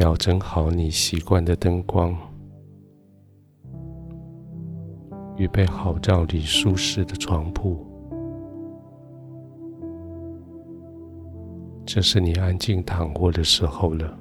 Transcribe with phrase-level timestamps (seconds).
[0.00, 2.16] 调整好你习惯的灯光，
[5.36, 7.86] 预备好照理舒适的床铺。
[11.84, 14.18] 这是你安静躺卧的时候了。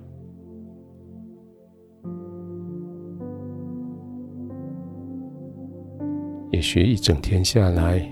[6.51, 8.05] 也许一整天下来，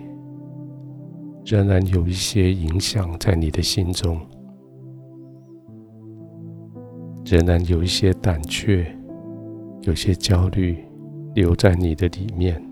[1.44, 4.18] 仍然有一些影响在你的心中。
[7.30, 8.90] 仍然有一些胆怯，
[9.82, 10.82] 有些焦虑
[11.36, 12.64] 留在你的里面，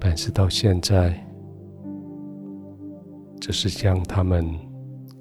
[0.00, 1.14] 但是到现在，
[3.38, 4.46] 这是将他们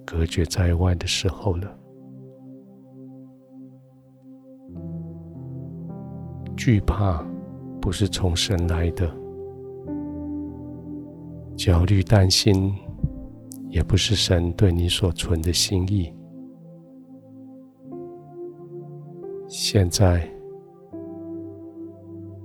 [0.05, 1.77] 隔绝在外的时候了。
[6.55, 7.21] 惧怕
[7.81, 9.13] 不是从神来的，
[11.57, 12.73] 焦虑、担心。
[13.75, 16.09] 也不是神对你所存的心意。
[19.49, 20.25] 现在，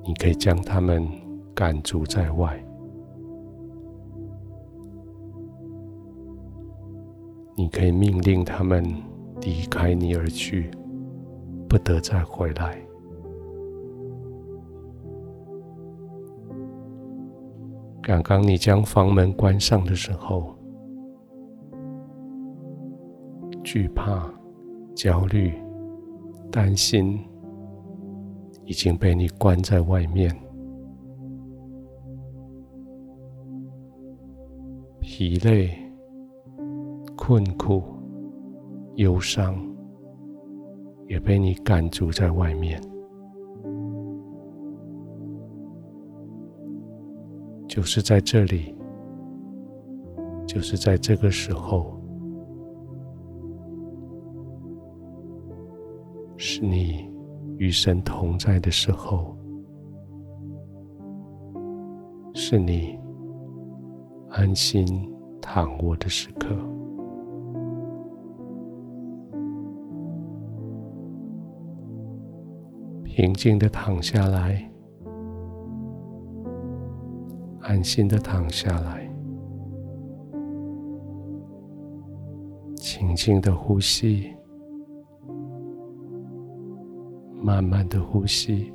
[0.05, 1.09] 你可以将他们
[1.55, 2.61] 赶逐在外，
[7.57, 8.85] 你可以命令他们
[9.43, 10.69] 离开你而去，
[11.69, 12.77] 不得再回来。
[18.03, 20.60] 刚刚你将房门关上的时候。
[23.73, 24.29] 惧怕、
[24.97, 25.55] 焦虑、
[26.51, 27.21] 担心
[28.65, 30.29] 已经被你关在外面，
[34.99, 35.71] 疲累、
[37.17, 37.81] 困苦、
[38.97, 39.55] 忧伤
[41.07, 42.83] 也被你赶逐在外面，
[47.69, 48.75] 就是在这里，
[50.45, 52.00] 就是在这个时候。
[56.43, 57.07] 是你
[57.59, 59.37] 与神同在的时候，
[62.33, 62.99] 是你
[64.31, 64.87] 安心
[65.39, 66.57] 躺卧的时刻。
[73.05, 74.67] 平静的躺下来，
[77.61, 79.07] 安心的躺下来，
[82.77, 84.35] 轻轻的呼吸。
[87.61, 88.73] 慢慢的呼吸，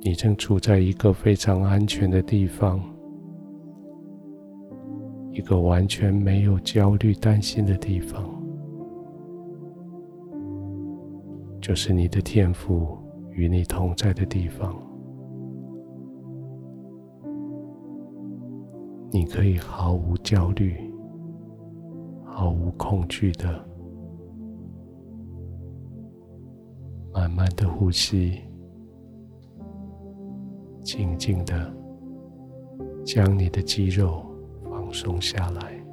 [0.00, 2.80] 你正处在一个非常安全的地方，
[5.30, 8.24] 一个完全没有焦虑、担心的地方，
[11.60, 12.96] 就是你的天赋
[13.32, 14.74] 与你同在的地方。
[19.10, 20.87] 你可以毫无焦虑。
[22.38, 23.68] 毫无恐惧的，
[27.12, 28.40] 慢慢的呼吸，
[30.80, 31.74] 静静的
[33.04, 34.24] 将你的肌肉
[34.62, 35.84] 放松下来。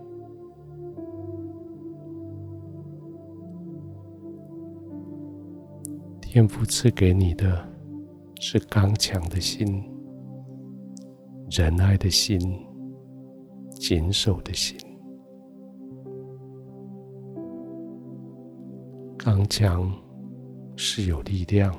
[6.22, 7.67] 天赋赐给你的
[8.39, 9.84] 是刚强的心、
[11.50, 12.39] 仁爱的心、
[13.72, 14.78] 谨守的心。
[19.25, 19.91] 刚强
[20.75, 21.75] 是有力量，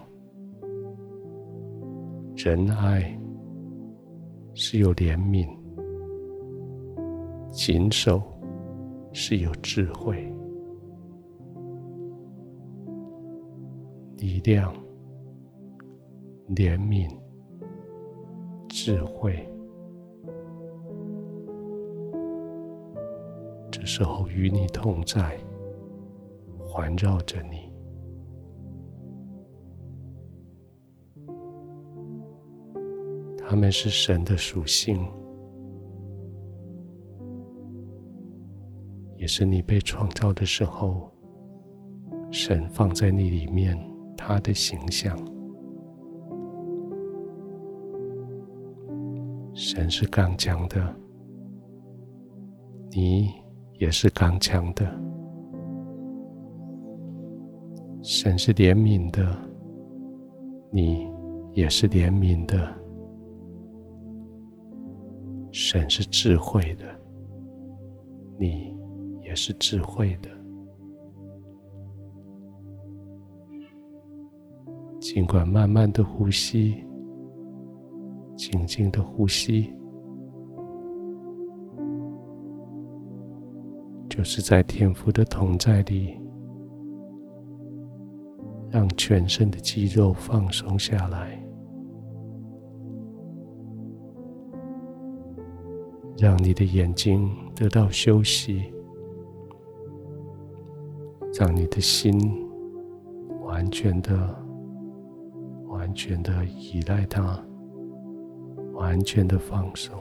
[2.34, 3.16] 仁爱
[4.52, 5.46] 是有怜悯，
[7.52, 8.20] 谨守
[9.12, 10.16] 是有智慧。
[14.16, 14.74] 力量、
[16.48, 17.08] 怜悯、
[18.68, 19.48] 智慧，
[23.70, 25.38] 这时候与你同在。
[26.66, 27.72] 环绕着你，
[33.38, 35.00] 他们是神的属性，
[39.17, 41.11] 也是你被创造的时候，
[42.31, 43.79] 神放在你里面
[44.17, 45.17] 他的形象。
[49.55, 50.94] 神是刚强的，
[52.90, 53.31] 你
[53.79, 55.06] 也是刚强的。
[58.08, 59.37] 神是怜悯的，
[60.70, 61.08] 你
[61.55, 62.73] 也是怜悯的。
[65.50, 66.85] 神是智慧的，
[68.38, 68.73] 你
[69.23, 70.31] 也是智慧的。
[75.00, 76.85] 尽管慢慢的呼吸，
[78.37, 79.75] 静静的呼吸，
[84.09, 86.17] 就是在天父的同在里，
[88.76, 91.43] 让全身的肌肉放松下来，
[96.19, 98.70] 让你的眼睛得到休息，
[101.40, 102.14] 让你的心
[103.46, 104.44] 完全的、
[105.69, 107.43] 完全的依赖它。
[108.75, 109.99] 完全的放松，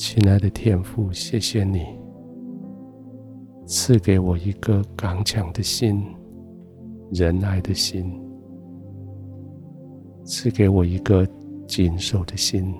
[0.00, 1.86] 亲爱的天父，谢谢你
[3.66, 6.02] 赐给我一个刚强的心、
[7.12, 8.18] 仁爱的心，
[10.24, 11.28] 赐给我一个
[11.68, 12.74] 谨守的心、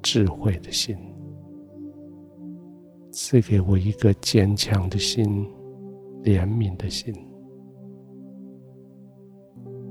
[0.00, 0.96] 智慧的心。
[3.10, 5.44] 赐给我一个坚强的心、
[6.22, 7.12] 怜悯的心。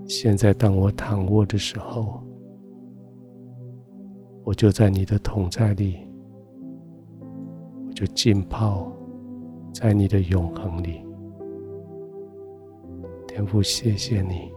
[0.07, 2.24] 现在，当我躺卧的时候，
[4.46, 5.98] 我就在你的同在里，
[7.95, 8.92] 就浸泡
[9.74, 11.01] 在你的永恒里。
[13.25, 14.51] 天父，谢谢你，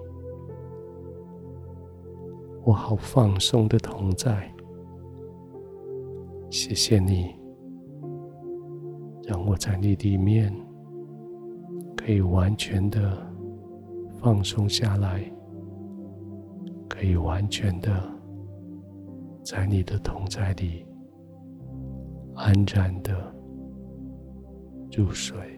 [2.65, 4.53] 我好放松的同在。
[6.51, 7.35] 谢谢你。
[9.25, 10.53] 让我在你里面
[11.95, 13.17] 可以完全的
[14.17, 15.23] 放松下来，
[16.89, 18.03] 可以完全的
[19.45, 20.87] 在你的同在里
[22.39, 23.13] 安然的
[24.97, 25.58] 入睡。